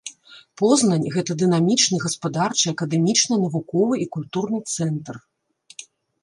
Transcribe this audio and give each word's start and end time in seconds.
Познань 0.59 1.03
гэта 1.15 1.31
дынамічны 1.41 1.99
гаспадарчы, 2.05 2.65
акадэмічны, 2.73 3.39
навуковы 3.45 3.93
і 4.07 4.09
культурны 4.17 4.59
цэнтр. 4.79 5.15